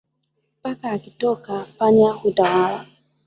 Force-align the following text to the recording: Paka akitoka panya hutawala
Paka 0.63 0.87
akitoka 0.95 1.53
panya 1.77 2.09
hutawala 2.21 2.79